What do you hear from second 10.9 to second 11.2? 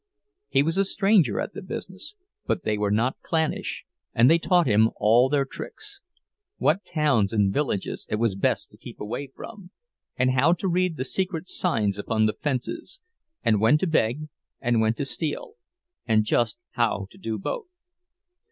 the